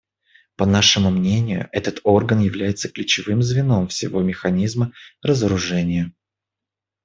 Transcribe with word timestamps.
По 0.55 0.65
нашему 0.65 1.11
мнению, 1.11 1.69
этот 1.73 1.99
орган 2.03 2.39
является 2.39 2.89
ключевым 2.89 3.43
звеном 3.43 3.87
всего 3.87 4.23
механизма 4.23 4.93
разоружения. 5.21 6.11